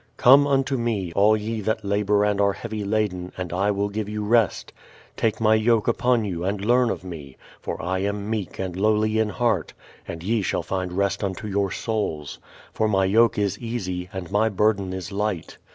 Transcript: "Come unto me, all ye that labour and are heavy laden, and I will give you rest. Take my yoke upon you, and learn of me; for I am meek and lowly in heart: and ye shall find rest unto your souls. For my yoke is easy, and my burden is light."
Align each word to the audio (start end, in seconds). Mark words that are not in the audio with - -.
"Come 0.17 0.47
unto 0.47 0.77
me, 0.79 1.13
all 1.13 1.37
ye 1.37 1.61
that 1.61 1.85
labour 1.85 2.23
and 2.25 2.41
are 2.41 2.53
heavy 2.53 2.83
laden, 2.83 3.31
and 3.37 3.53
I 3.53 3.69
will 3.69 3.87
give 3.89 4.09
you 4.09 4.23
rest. 4.23 4.73
Take 5.15 5.39
my 5.39 5.53
yoke 5.53 5.87
upon 5.87 6.25
you, 6.25 6.43
and 6.43 6.59
learn 6.65 6.89
of 6.89 7.03
me; 7.03 7.37
for 7.61 7.79
I 7.79 7.99
am 7.99 8.27
meek 8.27 8.57
and 8.57 8.75
lowly 8.75 9.19
in 9.19 9.29
heart: 9.29 9.75
and 10.07 10.23
ye 10.23 10.41
shall 10.41 10.63
find 10.63 10.91
rest 10.93 11.23
unto 11.23 11.47
your 11.47 11.69
souls. 11.69 12.39
For 12.73 12.87
my 12.87 13.05
yoke 13.05 13.37
is 13.37 13.59
easy, 13.59 14.09
and 14.11 14.31
my 14.31 14.49
burden 14.49 14.91
is 14.91 15.11
light." 15.11 15.59